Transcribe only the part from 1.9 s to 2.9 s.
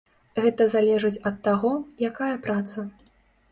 якая праца.